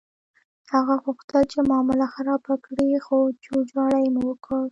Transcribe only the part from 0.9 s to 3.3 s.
غوښتل چې معامله خرابه کړي، خو